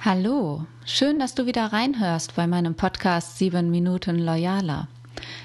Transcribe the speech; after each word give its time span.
Hallo, 0.00 0.64
schön, 0.84 1.18
dass 1.18 1.34
du 1.34 1.46
wieder 1.46 1.72
reinhörst 1.72 2.36
bei 2.36 2.46
meinem 2.46 2.76
Podcast 2.76 3.36
7 3.36 3.68
Minuten 3.68 4.16
Loyaler. 4.20 4.86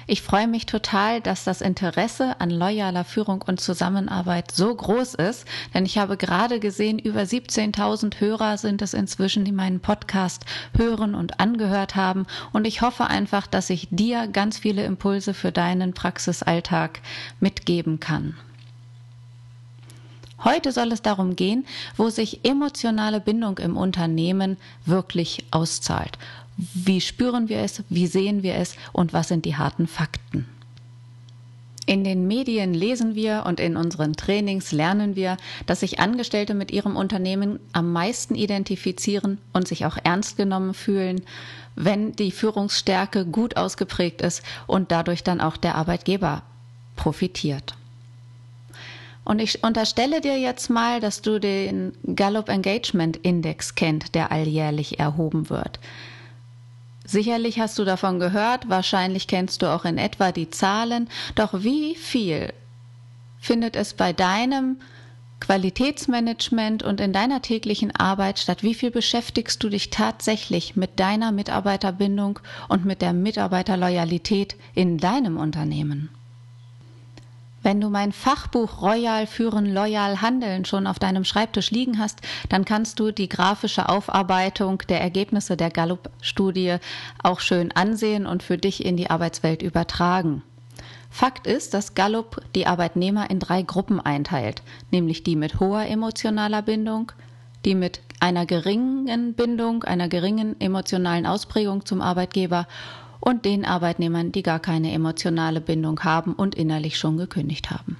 Ich 0.06 0.22
freue 0.22 0.46
mich 0.46 0.64
total, 0.64 1.20
dass 1.20 1.42
das 1.42 1.60
Interesse 1.60 2.40
an 2.40 2.50
loyaler 2.50 3.02
Führung 3.02 3.42
und 3.42 3.58
Zusammenarbeit 3.60 4.52
so 4.52 4.72
groß 4.72 5.14
ist, 5.16 5.44
denn 5.74 5.84
ich 5.84 5.98
habe 5.98 6.16
gerade 6.16 6.60
gesehen, 6.60 7.00
über 7.00 7.22
17.000 7.22 8.20
Hörer 8.20 8.56
sind 8.56 8.80
es 8.80 8.94
inzwischen, 8.94 9.44
die 9.44 9.50
meinen 9.50 9.80
Podcast 9.80 10.44
hören 10.76 11.16
und 11.16 11.40
angehört 11.40 11.96
haben 11.96 12.24
und 12.52 12.64
ich 12.64 12.80
hoffe 12.80 13.08
einfach, 13.08 13.48
dass 13.48 13.70
ich 13.70 13.88
dir 13.90 14.28
ganz 14.28 14.56
viele 14.56 14.84
Impulse 14.84 15.34
für 15.34 15.50
deinen 15.50 15.94
Praxisalltag 15.94 17.00
mitgeben 17.40 17.98
kann. 17.98 18.36
Heute 20.44 20.72
soll 20.72 20.92
es 20.92 21.00
darum 21.00 21.36
gehen, 21.36 21.64
wo 21.96 22.10
sich 22.10 22.44
emotionale 22.44 23.20
Bindung 23.20 23.58
im 23.58 23.76
Unternehmen 23.78 24.58
wirklich 24.84 25.44
auszahlt. 25.50 26.18
Wie 26.56 27.00
spüren 27.00 27.48
wir 27.48 27.58
es, 27.60 27.82
wie 27.88 28.06
sehen 28.06 28.42
wir 28.42 28.54
es 28.56 28.76
und 28.92 29.12
was 29.12 29.28
sind 29.28 29.46
die 29.46 29.56
harten 29.56 29.86
Fakten? 29.86 30.46
In 31.86 32.04
den 32.04 32.26
Medien 32.26 32.72
lesen 32.72 33.14
wir 33.14 33.44
und 33.46 33.60
in 33.60 33.76
unseren 33.76 34.14
Trainings 34.14 34.72
lernen 34.72 35.16
wir, 35.16 35.36
dass 35.66 35.80
sich 35.80 35.98
Angestellte 35.98 36.54
mit 36.54 36.70
ihrem 36.70 36.96
Unternehmen 36.96 37.58
am 37.72 37.92
meisten 37.92 38.34
identifizieren 38.34 39.38
und 39.52 39.68
sich 39.68 39.84
auch 39.84 39.98
ernst 40.02 40.36
genommen 40.36 40.72
fühlen, 40.72 41.22
wenn 41.74 42.12
die 42.12 42.30
Führungsstärke 42.30 43.26
gut 43.26 43.56
ausgeprägt 43.56 44.22
ist 44.22 44.42
und 44.66 44.92
dadurch 44.92 45.24
dann 45.24 45.40
auch 45.40 45.58
der 45.58 45.74
Arbeitgeber 45.74 46.42
profitiert. 46.96 47.74
Und 49.24 49.40
ich 49.40 49.64
unterstelle 49.64 50.20
dir 50.20 50.38
jetzt 50.38 50.68
mal, 50.68 51.00
dass 51.00 51.22
du 51.22 51.40
den 51.40 51.92
Gallup 52.14 52.48
Engagement 52.48 53.16
Index 53.18 53.74
kennt, 53.74 54.14
der 54.14 54.30
alljährlich 54.30 54.98
erhoben 54.98 55.48
wird. 55.48 55.80
Sicherlich 57.06 57.58
hast 57.60 57.78
du 57.78 57.84
davon 57.84 58.18
gehört, 58.18 58.68
wahrscheinlich 58.68 59.26
kennst 59.26 59.62
du 59.62 59.66
auch 59.66 59.84
in 59.84 59.98
etwa 59.98 60.32
die 60.32 60.50
Zahlen, 60.50 61.08
doch 61.34 61.52
wie 61.62 61.94
viel 61.94 62.52
findet 63.38 63.76
es 63.76 63.92
bei 63.92 64.12
deinem 64.12 64.78
Qualitätsmanagement 65.40 66.82
und 66.82 67.00
in 67.00 67.12
deiner 67.12 67.42
täglichen 67.42 67.94
Arbeit 67.94 68.38
statt? 68.38 68.62
Wie 68.62 68.72
viel 68.72 68.90
beschäftigst 68.90 69.62
du 69.62 69.68
dich 69.68 69.90
tatsächlich 69.90 70.76
mit 70.76 70.98
deiner 70.98 71.32
Mitarbeiterbindung 71.32 72.38
und 72.68 72.86
mit 72.86 73.02
der 73.02 73.12
Mitarbeiterloyalität 73.12 74.56
in 74.74 74.96
deinem 74.96 75.36
Unternehmen? 75.36 76.08
Wenn 77.64 77.80
du 77.80 77.88
mein 77.88 78.12
Fachbuch 78.12 78.82
Royal 78.82 79.26
führen, 79.26 79.64
loyal 79.64 80.20
handeln 80.20 80.66
schon 80.66 80.86
auf 80.86 80.98
deinem 80.98 81.24
Schreibtisch 81.24 81.70
liegen 81.70 81.98
hast, 81.98 82.20
dann 82.50 82.66
kannst 82.66 83.00
du 83.00 83.10
die 83.10 83.28
grafische 83.28 83.88
Aufarbeitung 83.88 84.82
der 84.90 85.00
Ergebnisse 85.00 85.56
der 85.56 85.70
Gallup-Studie 85.70 86.76
auch 87.22 87.40
schön 87.40 87.72
ansehen 87.72 88.26
und 88.26 88.42
für 88.42 88.58
dich 88.58 88.84
in 88.84 88.98
die 88.98 89.08
Arbeitswelt 89.08 89.62
übertragen. 89.62 90.42
Fakt 91.08 91.46
ist, 91.46 91.72
dass 91.72 91.94
Gallup 91.94 92.42
die 92.54 92.66
Arbeitnehmer 92.66 93.30
in 93.30 93.38
drei 93.38 93.62
Gruppen 93.62 93.98
einteilt, 93.98 94.62
nämlich 94.90 95.22
die 95.22 95.34
mit 95.34 95.58
hoher 95.58 95.86
emotionaler 95.86 96.60
Bindung, 96.60 97.12
die 97.64 97.74
mit 97.74 98.02
einer 98.20 98.44
geringen 98.44 99.32
Bindung, 99.32 99.84
einer 99.84 100.08
geringen 100.08 100.60
emotionalen 100.60 101.24
Ausprägung 101.24 101.86
zum 101.86 102.02
Arbeitgeber 102.02 102.66
und 103.24 103.46
den 103.46 103.64
Arbeitnehmern, 103.64 104.32
die 104.32 104.42
gar 104.42 104.60
keine 104.60 104.92
emotionale 104.92 105.62
Bindung 105.62 106.00
haben 106.00 106.34
und 106.34 106.54
innerlich 106.54 106.98
schon 106.98 107.16
gekündigt 107.16 107.70
haben. 107.70 107.96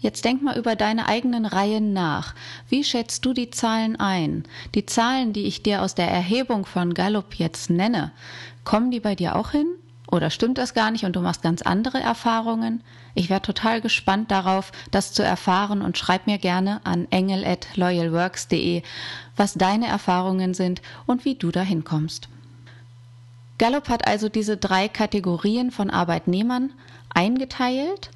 Jetzt 0.00 0.24
denk 0.24 0.42
mal 0.42 0.58
über 0.58 0.74
deine 0.74 1.06
eigenen 1.06 1.46
Reihen 1.46 1.92
nach. 1.92 2.34
Wie 2.68 2.82
schätzt 2.82 3.24
du 3.24 3.32
die 3.32 3.50
Zahlen 3.50 3.94
ein? 3.94 4.42
Die 4.74 4.84
Zahlen, 4.84 5.32
die 5.32 5.44
ich 5.44 5.62
dir 5.62 5.82
aus 5.82 5.94
der 5.94 6.10
Erhebung 6.10 6.66
von 6.66 6.92
Gallup 6.92 7.34
jetzt 7.34 7.70
nenne, 7.70 8.10
kommen 8.64 8.90
die 8.90 8.98
bei 8.98 9.14
dir 9.14 9.36
auch 9.36 9.52
hin? 9.52 9.68
Oder 10.10 10.30
stimmt 10.30 10.58
das 10.58 10.74
gar 10.74 10.90
nicht 10.90 11.04
und 11.04 11.14
du 11.14 11.20
machst 11.20 11.42
ganz 11.42 11.62
andere 11.62 12.00
Erfahrungen? 12.00 12.82
Ich 13.14 13.30
wäre 13.30 13.42
total 13.42 13.80
gespannt 13.80 14.32
darauf, 14.32 14.72
das 14.90 15.12
zu 15.12 15.22
erfahren 15.22 15.82
und 15.82 15.96
schreib 15.96 16.26
mir 16.26 16.38
gerne 16.38 16.80
an 16.82 17.06
engel@loyalworks.de, 17.10 18.82
was 19.36 19.54
deine 19.54 19.86
Erfahrungen 19.86 20.52
sind 20.52 20.82
und 21.06 21.24
wie 21.24 21.36
du 21.36 21.52
dahin 21.52 21.84
kommst. 21.84 22.28
Gallup 23.62 23.88
hat 23.88 24.08
also 24.08 24.28
diese 24.28 24.56
drei 24.56 24.88
Kategorien 24.88 25.70
von 25.70 25.88
Arbeitnehmern 25.88 26.72
eingeteilt 27.14 28.10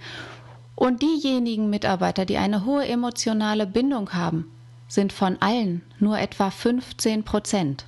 und 0.74 1.02
diejenigen 1.02 1.70
Mitarbeiter, 1.70 2.24
die 2.24 2.36
eine 2.36 2.64
hohe 2.64 2.84
emotionale 2.84 3.64
Bindung 3.64 4.12
haben, 4.12 4.50
sind 4.88 5.12
von 5.12 5.40
allen 5.40 5.82
nur 6.00 6.18
etwa 6.18 6.50
15 6.50 7.22
Prozent. 7.22 7.84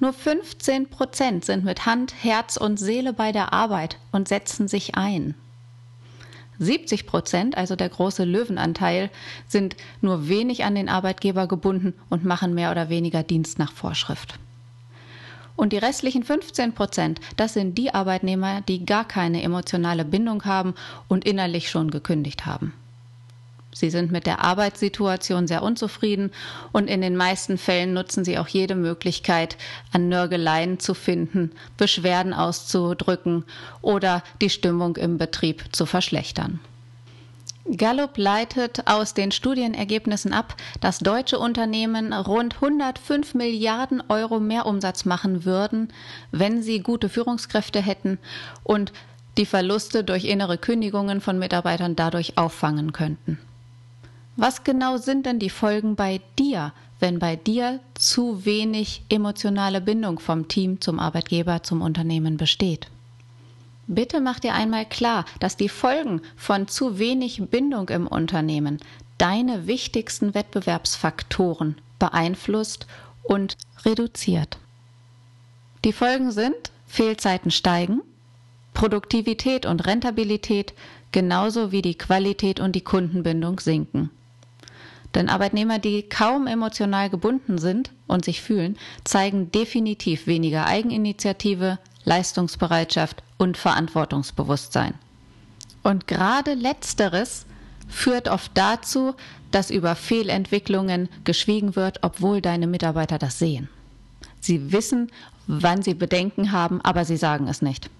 Nur 0.00 0.14
15 0.14 0.88
Prozent 0.88 1.44
sind 1.44 1.62
mit 1.62 1.84
Hand, 1.84 2.14
Herz 2.22 2.56
und 2.56 2.78
Seele 2.78 3.12
bei 3.12 3.32
der 3.32 3.52
Arbeit 3.52 3.98
und 4.10 4.26
setzen 4.26 4.66
sich 4.66 4.94
ein. 4.94 5.34
70 6.58 7.06
Prozent, 7.06 7.54
also 7.54 7.76
der 7.76 7.90
große 7.90 8.24
Löwenanteil, 8.24 9.10
sind 9.46 9.76
nur 10.00 10.26
wenig 10.26 10.64
an 10.64 10.74
den 10.74 10.88
Arbeitgeber 10.88 11.46
gebunden 11.48 11.92
und 12.08 12.24
machen 12.24 12.54
mehr 12.54 12.70
oder 12.70 12.88
weniger 12.88 13.22
Dienst 13.22 13.58
nach 13.58 13.72
Vorschrift. 13.72 14.38
Und 15.62 15.72
die 15.72 15.78
restlichen 15.78 16.24
15 16.24 16.72
Prozent, 16.72 17.20
das 17.36 17.54
sind 17.54 17.78
die 17.78 17.94
Arbeitnehmer, 17.94 18.62
die 18.62 18.84
gar 18.84 19.06
keine 19.06 19.44
emotionale 19.44 20.04
Bindung 20.04 20.44
haben 20.44 20.74
und 21.06 21.24
innerlich 21.24 21.70
schon 21.70 21.92
gekündigt 21.92 22.46
haben. 22.46 22.74
Sie 23.72 23.88
sind 23.88 24.10
mit 24.10 24.26
der 24.26 24.40
Arbeitssituation 24.40 25.46
sehr 25.46 25.62
unzufrieden 25.62 26.32
und 26.72 26.88
in 26.88 27.00
den 27.00 27.16
meisten 27.16 27.58
Fällen 27.58 27.92
nutzen 27.92 28.24
sie 28.24 28.38
auch 28.38 28.48
jede 28.48 28.74
Möglichkeit, 28.74 29.56
an 29.92 30.08
Nörgeleien 30.08 30.80
zu 30.80 30.94
finden, 30.94 31.52
Beschwerden 31.76 32.34
auszudrücken 32.34 33.44
oder 33.82 34.24
die 34.40 34.50
Stimmung 34.50 34.96
im 34.96 35.16
Betrieb 35.16 35.66
zu 35.70 35.86
verschlechtern. 35.86 36.58
Gallup 37.64 38.18
leitet 38.18 38.86
aus 38.86 39.14
den 39.14 39.30
Studienergebnissen 39.30 40.32
ab, 40.32 40.56
dass 40.80 40.98
deutsche 40.98 41.38
Unternehmen 41.38 42.12
rund 42.12 42.56
105 42.56 43.34
Milliarden 43.34 44.02
Euro 44.08 44.40
mehr 44.40 44.66
Umsatz 44.66 45.04
machen 45.04 45.44
würden, 45.44 45.92
wenn 46.32 46.62
sie 46.62 46.80
gute 46.80 47.08
Führungskräfte 47.08 47.80
hätten 47.80 48.18
und 48.64 48.92
die 49.38 49.46
Verluste 49.46 50.04
durch 50.04 50.24
innere 50.24 50.58
Kündigungen 50.58 51.20
von 51.20 51.38
Mitarbeitern 51.38 51.96
dadurch 51.96 52.36
auffangen 52.36 52.92
könnten. 52.92 53.38
Was 54.36 54.64
genau 54.64 54.96
sind 54.96 55.26
denn 55.26 55.38
die 55.38 55.50
Folgen 55.50 55.94
bei 55.94 56.20
dir, 56.38 56.72
wenn 56.98 57.18
bei 57.18 57.36
dir 57.36 57.80
zu 57.94 58.44
wenig 58.44 59.02
emotionale 59.08 59.80
Bindung 59.80 60.18
vom 60.18 60.48
Team 60.48 60.80
zum 60.80 60.98
Arbeitgeber, 60.98 61.62
zum 61.62 61.80
Unternehmen 61.80 62.36
besteht? 62.36 62.88
Bitte 63.86 64.20
mach 64.20 64.38
dir 64.38 64.54
einmal 64.54 64.86
klar, 64.86 65.24
dass 65.40 65.56
die 65.56 65.68
Folgen 65.68 66.22
von 66.36 66.68
zu 66.68 66.98
wenig 66.98 67.42
Bindung 67.50 67.88
im 67.88 68.06
Unternehmen 68.06 68.78
deine 69.18 69.66
wichtigsten 69.66 70.34
Wettbewerbsfaktoren 70.34 71.76
beeinflusst 71.98 72.86
und 73.22 73.56
reduziert. 73.84 74.58
Die 75.84 75.92
Folgen 75.92 76.30
sind 76.30 76.72
Fehlzeiten 76.86 77.50
steigen, 77.50 78.02
Produktivität 78.74 79.66
und 79.66 79.86
Rentabilität 79.86 80.74
genauso 81.10 81.72
wie 81.72 81.82
die 81.82 81.96
Qualität 81.96 82.60
und 82.60 82.74
die 82.74 82.80
Kundenbindung 82.80 83.60
sinken. 83.60 84.10
Denn 85.14 85.28
Arbeitnehmer, 85.28 85.78
die 85.78 86.02
kaum 86.04 86.46
emotional 86.46 87.10
gebunden 87.10 87.58
sind 87.58 87.92
und 88.06 88.24
sich 88.24 88.40
fühlen, 88.40 88.78
zeigen 89.04 89.52
definitiv 89.52 90.26
weniger 90.26 90.66
Eigeninitiative, 90.66 91.78
Leistungsbereitschaft 92.04 93.22
und 93.38 93.56
Verantwortungsbewusstsein. 93.56 94.94
Und 95.82 96.06
gerade 96.06 96.54
letzteres 96.54 97.46
führt 97.88 98.28
oft 98.28 98.50
dazu, 98.54 99.14
dass 99.50 99.70
über 99.70 99.94
Fehlentwicklungen 99.94 101.08
geschwiegen 101.24 101.76
wird, 101.76 101.98
obwohl 102.02 102.40
deine 102.40 102.66
Mitarbeiter 102.66 103.18
das 103.18 103.38
sehen. 103.38 103.68
Sie 104.40 104.72
wissen, 104.72 105.10
wann 105.46 105.82
sie 105.82 105.94
Bedenken 105.94 106.52
haben, 106.52 106.80
aber 106.82 107.04
sie 107.04 107.16
sagen 107.16 107.48
es 107.48 107.62
nicht. 107.62 107.90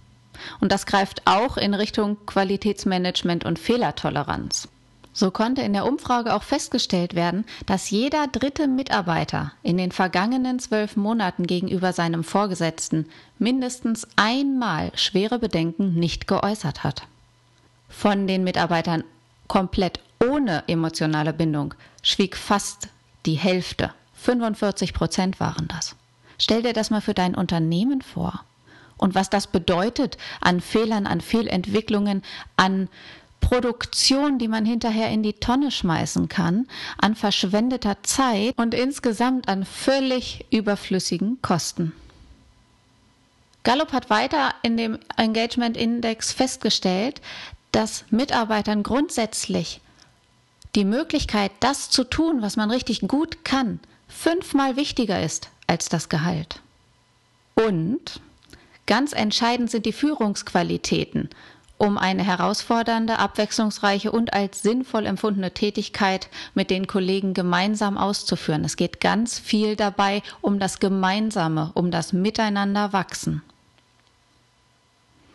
Und 0.61 0.73
das 0.73 0.87
greift 0.87 1.23
auch 1.27 1.57
in 1.57 1.75
Richtung 1.75 2.17
Qualitätsmanagement 2.27 3.45
und 3.45 3.59
Fehlertoleranz. 3.59 4.69
So 5.15 5.31
konnte 5.31 5.61
in 5.61 5.75
der 5.75 5.85
Umfrage 5.85 6.35
auch 6.35 6.43
festgestellt 6.43 7.15
werden, 7.15 7.45
dass 7.67 7.91
jeder 7.91 8.27
dritte 8.29 8.67
Mitarbeiter 8.67 9.53
in 9.63 9.77
den 9.77 9.93
vergangenen 9.93 10.59
zwölf 10.59 10.97
Monaten 10.97 11.47
gegenüber 11.47 11.93
seinem 11.93 12.25
Vorgesetzten 12.25 13.07
mindestens 13.39 14.07
einmal 14.17 14.91
schwere 14.95 15.39
Bedenken 15.39 15.95
nicht 15.95 16.27
geäußert 16.27 16.83
hat. 16.83 17.03
Von 17.89 18.27
den 18.27 18.43
Mitarbeitern 18.43 19.05
komplett 19.49 20.01
ohne 20.25 20.65
emotionale 20.67 21.35
Bindung 21.35 21.75
schwieg 22.03 22.37
fast 22.37 22.89
die 23.27 23.35
Hälfte. 23.35 23.93
45 24.15 24.95
Prozent 24.95 25.41
waren 25.41 25.69
das. 25.69 25.95
Stell 26.39 26.63
dir 26.63 26.73
das 26.73 26.91
mal 26.91 27.03
für 27.03 27.15
dein 27.15 27.35
Unternehmen 27.35 28.01
vor. 28.01 28.45
Und 28.97 29.15
was 29.15 29.31
das 29.31 29.49
bedeutet 29.49 30.17
an 30.41 30.61
Fehlern, 30.61 31.07
an 31.07 31.21
Fehlentwicklungen, 31.21 32.23
an 32.57 32.89
Produktion, 33.43 34.39
die 34.39 34.49
man 34.49 34.65
hinterher 34.65 35.11
in 35.11 35.23
die 35.23 35.35
Tonne 35.35 35.71
schmeißen 35.71 36.29
kann, 36.29 36.67
an 36.97 37.15
verschwendeter 37.15 38.03
Zeit 38.03 38.55
und 38.57 38.73
insgesamt 38.73 39.49
an 39.49 39.67
völlig 39.67 40.47
überflüssigen 40.51 41.43
Kosten. 41.43 41.93
Gallup 43.65 43.93
hat 43.93 44.09
weiter 44.09 44.55
in 44.63 44.79
dem 44.79 44.99
Engagement 45.19 45.77
Index 45.77 46.33
festgestellt, 46.33 47.21
dass 47.73 48.05
Mitarbeitern 48.11 48.83
grundsätzlich 48.83 49.81
die 50.75 50.85
Möglichkeit, 50.85 51.53
das 51.61 51.91
zu 51.91 52.05
tun, 52.05 52.41
was 52.41 52.57
man 52.57 52.71
richtig 52.71 53.01
gut 53.03 53.45
kann, 53.45 53.81
fünfmal 54.09 54.77
wichtiger 54.77 55.23
ist 55.23 55.51
als 55.67 55.89
das 55.89 56.09
Gehalt. 56.09 56.61
Und 57.55 58.21
ganz 58.87 59.13
entscheidend 59.13 59.71
sind 59.71 59.85
die 59.85 59.93
Führungsqualitäten, 59.93 61.29
um 61.83 61.99
eine 61.99 62.23
herausfordernde, 62.23 63.19
abwechslungsreiche 63.19 64.13
und 64.13 64.33
als 64.33 64.63
sinnvoll 64.63 65.05
empfundene 65.05 65.51
Tätigkeit 65.51 66.29
mit 66.55 66.71
den 66.71 66.87
Kollegen 66.87 67.35
gemeinsam 67.35 67.99
auszuführen. 67.99 68.65
Es 68.65 68.77
geht 68.77 69.01
ganz 69.01 69.41
viel 69.41 69.75
dabei 69.75 70.23
um 70.43 70.61
das 70.61 70.79
Gemeinsame, 70.79 71.73
um 71.75 71.91
das 71.91 72.13
Miteinander 72.13 72.93
wachsen. 72.93 73.43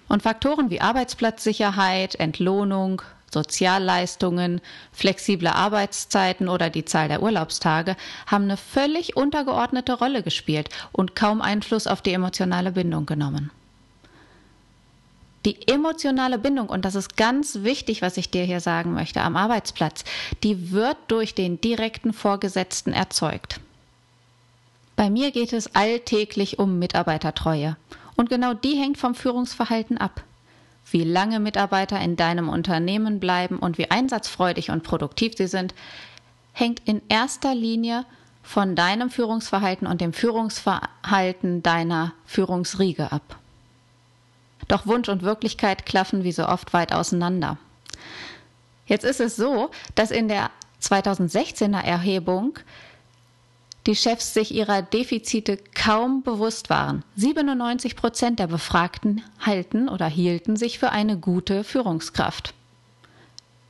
Und 0.08 0.24
Faktoren 0.24 0.70
wie 0.70 0.80
Arbeitsplatzsicherheit, 0.80 2.16
Entlohnung, 2.16 3.02
Sozialleistungen, 3.30 4.62
flexible 4.94 5.50
Arbeitszeiten 5.50 6.48
oder 6.48 6.70
die 6.70 6.86
Zahl 6.86 7.10
der 7.10 7.22
Urlaubstage 7.24 7.98
haben 8.26 8.46
eine 8.46 8.56
völlig 8.56 9.18
untergeordnete 9.18 9.96
Rolle 9.96 10.24
gespielt 10.24 10.70
und 10.94 11.14
kaum 11.14 11.42
Einfluss 11.42 11.88
auf 11.88 12.02
die 12.02 12.14
emotionale 12.14 12.72
Bindung 12.72 13.06
genommen. 13.06 13.52
Die 15.48 15.66
emotionale 15.70 16.38
Bindung, 16.38 16.68
und 16.68 16.84
das 16.84 16.96
ist 16.96 17.16
ganz 17.16 17.60
wichtig, 17.64 18.02
was 18.02 18.18
ich 18.18 18.30
dir 18.30 18.44
hier 18.44 18.60
sagen 18.60 18.94
möchte, 18.94 19.22
am 19.22 19.38
Arbeitsplatz, 19.38 20.04
die 20.44 20.74
wird 20.74 20.98
durch 21.08 21.36
den 21.36 21.62
direkten 21.62 22.12
Vorgesetzten 22.12 22.92
erzeugt. 22.92 23.62
Bei 24.98 25.10
mir 25.10 25.32
geht 25.32 25.54
es 25.54 25.74
alltäglich 25.74 26.60
um 26.60 26.80
Mitarbeitertreue 26.80 27.78
und 28.18 28.30
genau 28.30 28.54
die 28.54 28.76
hängt 28.76 28.98
vom 28.98 29.16
Führungsverhalten 29.16 29.98
ab. 29.98 30.22
Wie 30.92 31.06
lange 31.06 31.40
Mitarbeiter 31.40 31.98
in 32.02 32.18
deinem 32.18 32.50
Unternehmen 32.50 33.22
bleiben 33.22 33.58
und 33.58 33.78
wie 33.78 33.90
einsatzfreudig 33.90 34.70
und 34.70 34.84
produktiv 34.84 35.38
sie 35.38 35.48
sind, 35.48 35.74
hängt 36.52 36.82
in 36.84 37.02
erster 37.08 37.56
Linie 37.56 38.04
von 38.44 38.76
deinem 38.76 39.10
Führungsverhalten 39.10 39.88
und 39.88 40.02
dem 40.02 40.12
Führungsverhalten 40.12 41.64
deiner 41.64 42.12
Führungsriege 42.26 43.14
ab. 43.14 43.38
Doch 44.68 44.86
Wunsch 44.86 45.10
und 45.10 45.24
Wirklichkeit 45.24 45.86
klaffen 45.86 46.24
wie 46.24 46.32
so 46.32 46.48
oft 46.48 46.74
weit 46.74 46.94
auseinander. 46.94 47.58
Jetzt 48.86 49.06
ist 49.06 49.20
es 49.20 49.36
so, 49.36 49.70
dass 49.96 50.12
in 50.12 50.28
der 50.28 50.50
2016er 50.82 51.82
Erhebung 51.82 52.60
die 53.86 53.96
Chefs 53.96 54.34
sich 54.34 54.54
ihrer 54.54 54.82
Defizite 54.82 55.58
kaum 55.74 56.22
bewusst 56.22 56.70
waren. 56.70 57.04
97 57.16 57.96
Prozent 57.96 58.40
der 58.40 58.48
Befragten 58.48 59.24
halten 59.40 59.88
oder 59.88 60.08
hielten 60.08 60.58
sich 60.58 60.78
für 60.78 60.92
eine 60.92 61.18
gute 61.18 61.64
Führungskraft. 61.64 62.54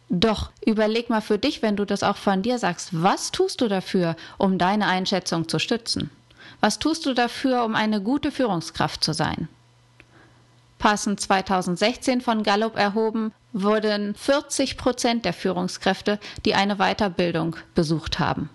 Doch 0.09 0.51
überleg 0.65 1.09
mal 1.09 1.21
für 1.21 1.37
dich, 1.37 1.61
wenn 1.61 1.75
du 1.75 1.85
das 1.85 2.01
auch 2.01 2.17
von 2.17 2.41
dir 2.41 2.57
sagst, 2.57 2.89
was 2.91 3.31
tust 3.31 3.61
du 3.61 3.67
dafür, 3.67 4.15
um 4.37 4.57
deine 4.57 4.87
Einschätzung 4.87 5.47
zu 5.47 5.59
stützen? 5.59 6.09
Was 6.61 6.79
tust 6.79 7.05
du 7.05 7.13
dafür, 7.13 7.63
um 7.65 7.75
eine 7.75 8.01
gute 8.01 8.31
Führungskraft 8.31 9.03
zu 9.03 9.13
sein? 9.13 9.47
Passend 10.79 11.19
2016 11.19 12.21
von 12.21 12.43
Gallup 12.43 12.75
erhoben, 12.75 13.33
wurden 13.53 14.15
40 14.15 14.77
Prozent 14.77 15.25
der 15.25 15.33
Führungskräfte, 15.33 16.19
die 16.45 16.53
eine 16.53 16.75
Weiterbildung 16.77 17.55
besucht 17.73 18.19
haben. 18.19 18.49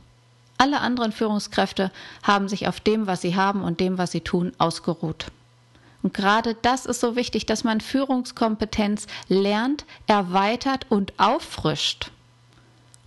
Alle 0.58 0.80
anderen 0.80 1.10
Führungskräfte 1.10 1.90
haben 2.22 2.48
sich 2.48 2.68
auf 2.68 2.78
dem, 2.78 3.06
was 3.06 3.20
sie 3.20 3.34
haben 3.34 3.64
und 3.64 3.80
dem, 3.80 3.98
was 3.98 4.12
sie 4.12 4.20
tun, 4.20 4.52
ausgeruht. 4.58 5.26
Und 6.02 6.14
gerade 6.14 6.54
das 6.62 6.86
ist 6.86 7.00
so 7.00 7.16
wichtig, 7.16 7.46
dass 7.46 7.64
man 7.64 7.80
Führungskompetenz 7.80 9.06
lernt, 9.28 9.84
erweitert 10.06 10.86
und 10.88 11.12
auffrischt, 11.18 12.10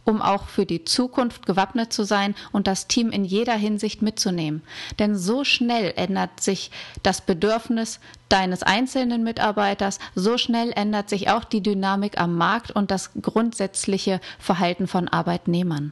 um 0.06 0.22
auch 0.22 0.48
für 0.48 0.66
die 0.66 0.86
Zukunft 0.86 1.46
gewappnet 1.46 1.92
zu 1.92 2.04
sein 2.04 2.36
und 2.52 2.68
das 2.68 2.88
Team 2.88 3.10
in 3.10 3.26
jeder 3.26 3.56
Hinsicht 3.56 4.02
mitzunehmen. 4.02 4.62
Denn 5.00 5.18
so 5.18 5.44
schnell 5.44 5.94
ändert 5.98 6.42
sich 6.42 6.72
das 7.04 7.22
Bedürfnis 7.22 8.00
deines 8.30 8.64
einzelnen 8.64 9.24
Mitarbeiters, 9.24 10.00
so 10.14 10.38
schnell 10.38 10.72
ändert 10.76 11.10
sich 11.10 11.30
auch 11.30 11.44
die 11.44 11.62
Dynamik 11.62 12.20
am 12.20 12.38
Markt 12.38 12.72
und 12.72 12.92
das 12.92 13.12
grundsätzliche 13.22 14.22
Verhalten 14.40 14.88
von 14.88 15.08
Arbeitnehmern. 15.08 15.92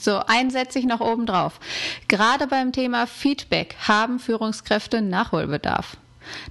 So, 0.00 0.20
ein 0.26 0.50
setze 0.50 0.78
ich 0.78 0.84
noch 0.84 1.00
oben 1.00 1.26
drauf. 1.26 1.60
Gerade 2.08 2.48
beim 2.48 2.72
Thema 2.72 3.06
Feedback 3.06 3.76
haben 3.86 4.18
Führungskräfte 4.18 5.00
Nachholbedarf. 5.00 5.96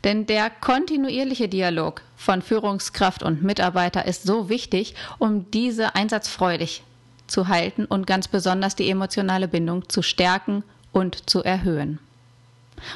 Denn 0.03 0.25
der 0.25 0.49
kontinuierliche 0.49 1.47
Dialog 1.47 2.01
von 2.17 2.41
Führungskraft 2.41 3.23
und 3.23 3.43
Mitarbeiter 3.43 4.05
ist 4.05 4.23
so 4.23 4.49
wichtig, 4.49 4.95
um 5.19 5.49
diese 5.51 5.95
einsatzfreudig 5.95 6.83
zu 7.27 7.47
halten 7.47 7.85
und 7.85 8.07
ganz 8.07 8.27
besonders 8.27 8.75
die 8.75 8.89
emotionale 8.89 9.47
Bindung 9.47 9.87
zu 9.87 10.01
stärken 10.01 10.63
und 10.91 11.29
zu 11.29 11.43
erhöhen. 11.43 11.99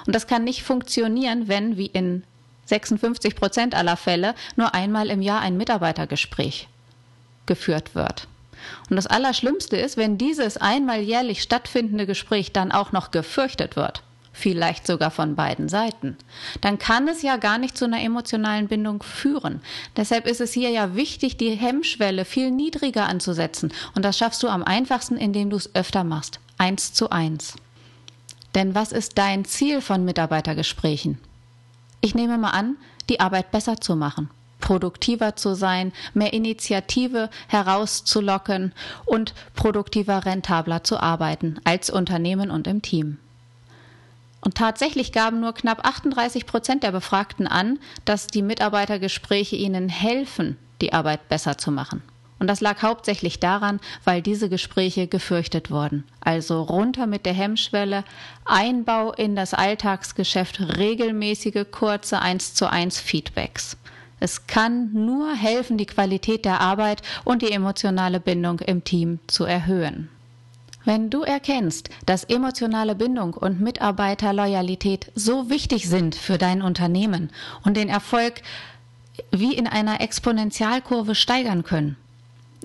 Und 0.07 0.15
das 0.15 0.27
kann 0.27 0.43
nicht 0.43 0.63
funktionieren, 0.63 1.47
wenn, 1.47 1.77
wie 1.77 1.87
in 1.87 2.23
56 2.65 3.35
Prozent 3.35 3.75
aller 3.75 3.97
Fälle, 3.97 4.33
nur 4.55 4.73
einmal 4.73 5.09
im 5.09 5.21
Jahr 5.21 5.41
ein 5.41 5.57
Mitarbeitergespräch 5.57 6.67
geführt 7.45 7.93
wird. 7.93 8.27
Und 8.89 8.95
das 8.95 9.07
Allerschlimmste 9.07 9.75
ist, 9.75 9.97
wenn 9.97 10.17
dieses 10.17 10.57
einmal 10.57 11.01
jährlich 11.01 11.41
stattfindende 11.41 12.05
Gespräch 12.05 12.53
dann 12.53 12.71
auch 12.71 12.93
noch 12.93 13.11
gefürchtet 13.11 13.75
wird, 13.75 14.03
vielleicht 14.33 14.85
sogar 14.85 15.11
von 15.11 15.35
beiden 15.35 15.69
Seiten, 15.69 16.17
dann 16.59 16.79
kann 16.79 17.07
es 17.07 17.21
ja 17.21 17.37
gar 17.37 17.57
nicht 17.57 17.77
zu 17.77 17.85
einer 17.85 18.01
emotionalen 18.01 18.67
Bindung 18.67 19.01
führen. 19.03 19.61
Deshalb 19.95 20.27
ist 20.27 20.41
es 20.41 20.51
hier 20.51 20.71
ja 20.71 20.95
wichtig, 20.95 21.37
die 21.37 21.51
Hemmschwelle 21.51 22.25
viel 22.25 22.51
niedriger 22.51 23.07
anzusetzen. 23.07 23.71
Und 23.95 24.03
das 24.03 24.17
schaffst 24.17 24.43
du 24.43 24.49
am 24.49 24.63
einfachsten, 24.63 25.15
indem 25.15 25.51
du 25.51 25.57
es 25.57 25.73
öfter 25.75 26.03
machst. 26.03 26.39
Eins 26.57 26.93
zu 26.93 27.11
eins. 27.11 27.55
Denn 28.55 28.75
was 28.75 28.91
ist 28.91 29.17
dein 29.17 29.45
Ziel 29.45 29.81
von 29.81 30.03
Mitarbeitergesprächen? 30.03 31.19
Ich 32.01 32.15
nehme 32.15 32.37
mal 32.37 32.51
an, 32.51 32.75
die 33.09 33.19
Arbeit 33.19 33.51
besser 33.51 33.79
zu 33.79 33.95
machen 33.95 34.29
produktiver 34.63 35.35
zu 35.35 35.55
sein, 35.55 35.91
mehr 36.13 36.31
Initiative 36.31 37.29
herauszulocken 37.49 38.73
und 39.05 39.33
produktiver, 39.55 40.25
rentabler 40.25 40.85
zu 40.85 40.99
arbeiten 40.99 41.59
als 41.65 41.89
Unternehmen 41.89 42.49
und 42.49 42.65
im 42.65 42.81
Team. 42.81 43.17
Und 44.43 44.55
tatsächlich 44.55 45.13
gaben 45.13 45.39
nur 45.39 45.53
knapp 45.53 45.85
38 45.85 46.45
Prozent 46.45 46.83
der 46.83 46.91
Befragten 46.91 47.47
an, 47.47 47.79
dass 48.03 48.27
die 48.27 48.41
Mitarbeitergespräche 48.41 49.55
ihnen 49.55 49.87
helfen, 49.87 50.57
die 50.81 50.91
Arbeit 50.91 51.29
besser 51.29 51.57
zu 51.57 51.71
machen. 51.71 52.01
Und 52.39 52.47
das 52.47 52.59
lag 52.59 52.81
hauptsächlich 52.81 53.39
daran, 53.39 53.79
weil 54.03 54.21
diese 54.21 54.49
Gespräche 54.49 55.07
gefürchtet 55.07 55.71
wurden. 55.71 56.03
Also 56.19 56.61
runter 56.61 57.07
mit 57.07 57.25
der 57.25 57.31
Hemmschwelle, 57.31 58.03
Einbau 58.43 59.13
in 59.13 59.37
das 59.37 59.53
Alltagsgeschäft, 59.53 60.59
regelmäßige 60.77 61.65
kurze 61.71 62.19
1 62.19 62.53
zu 62.53 62.69
1 62.69 62.99
Feedbacks. 62.99 63.77
Es 64.19 64.45
kann 64.45 64.91
nur 64.91 65.33
helfen, 65.33 65.77
die 65.77 65.85
Qualität 65.85 66.43
der 66.43 66.59
Arbeit 66.59 67.01
und 67.23 67.41
die 67.41 67.51
emotionale 67.51 68.19
Bindung 68.19 68.59
im 68.59 68.83
Team 68.83 69.19
zu 69.27 69.45
erhöhen. 69.45 70.09
Wenn 70.85 71.09
du 71.09 71.21
erkennst, 71.21 71.89
dass 72.05 72.25
emotionale 72.25 72.95
Bindung 72.95 73.33
und 73.33 73.61
Mitarbeiterloyalität 73.61 75.11
so 75.15 75.49
wichtig 75.49 75.87
sind 75.87 76.15
für 76.15 76.37
dein 76.37 76.61
Unternehmen 76.61 77.31
und 77.63 77.77
den 77.77 77.89
Erfolg 77.89 78.41
wie 79.31 79.53
in 79.53 79.67
einer 79.67 80.01
Exponentialkurve 80.01 81.15
steigern 81.15 81.63
können, 81.63 81.95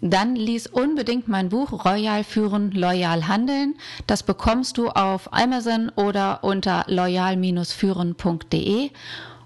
dann 0.00 0.36
lies 0.36 0.66
unbedingt 0.66 1.28
mein 1.28 1.48
Buch 1.48 1.84
Royal 1.84 2.24
führen, 2.24 2.72
loyal 2.72 3.28
handeln. 3.28 3.74
Das 4.06 4.22
bekommst 4.22 4.78
du 4.78 4.88
auf 4.88 5.32
Amazon 5.32 5.90
oder 5.94 6.44
unter 6.44 6.84
loyal-führen.de 6.88 8.90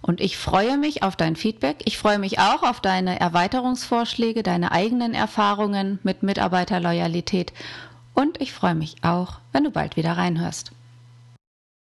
und 0.02 0.20
ich 0.20 0.36
freue 0.36 0.78
mich 0.78 1.02
auf 1.02 1.16
dein 1.16 1.36
Feedback. 1.36 1.78
Ich 1.84 1.96
freue 1.96 2.18
mich 2.18 2.38
auch 2.38 2.62
auf 2.62 2.80
deine 2.80 3.20
Erweiterungsvorschläge, 3.20 4.42
deine 4.42 4.72
eigenen 4.72 5.14
Erfahrungen 5.14 6.00
mit 6.02 6.22
Mitarbeiterloyalität. 6.22 7.52
Und 8.14 8.40
ich 8.40 8.52
freue 8.52 8.74
mich 8.74 8.96
auch, 9.02 9.38
wenn 9.52 9.64
du 9.64 9.70
bald 9.70 9.96
wieder 9.96 10.16
reinhörst. 10.16 10.72